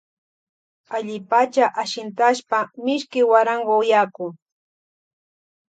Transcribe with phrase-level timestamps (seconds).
[0.95, 4.27] Allipacha ashintashpa mishki guarango yaku.